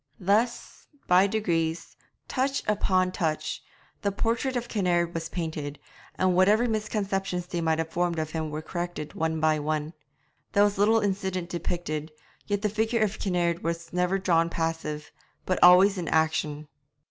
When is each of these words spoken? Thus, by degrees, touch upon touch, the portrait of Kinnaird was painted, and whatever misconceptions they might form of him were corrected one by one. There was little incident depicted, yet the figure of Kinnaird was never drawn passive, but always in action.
Thus, 0.19 0.87
by 1.05 1.27
degrees, 1.27 1.95
touch 2.27 2.63
upon 2.67 3.11
touch, 3.11 3.61
the 4.01 4.11
portrait 4.11 4.55
of 4.55 4.67
Kinnaird 4.67 5.13
was 5.13 5.29
painted, 5.29 5.77
and 6.15 6.33
whatever 6.35 6.67
misconceptions 6.67 7.45
they 7.45 7.61
might 7.61 7.93
form 7.93 8.17
of 8.17 8.31
him 8.31 8.49
were 8.49 8.63
corrected 8.63 9.13
one 9.13 9.39
by 9.39 9.59
one. 9.59 9.93
There 10.53 10.63
was 10.63 10.79
little 10.79 11.01
incident 11.01 11.51
depicted, 11.51 12.11
yet 12.47 12.63
the 12.63 12.67
figure 12.67 13.03
of 13.03 13.19
Kinnaird 13.19 13.61
was 13.63 13.93
never 13.93 14.17
drawn 14.17 14.49
passive, 14.49 15.11
but 15.45 15.61
always 15.61 15.99
in 15.99 16.07
action. 16.07 16.67